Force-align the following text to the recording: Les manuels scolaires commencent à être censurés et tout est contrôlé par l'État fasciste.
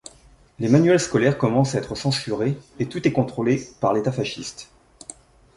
Les 0.57 0.67
manuels 0.67 0.99
scolaires 0.99 1.37
commencent 1.37 1.75
à 1.75 1.77
être 1.77 1.93
censurés 1.93 2.57
et 2.79 2.87
tout 2.89 3.07
est 3.07 3.11
contrôlé 3.11 3.61
par 3.81 3.93
l'État 3.93 4.11
fasciste. 4.11 4.71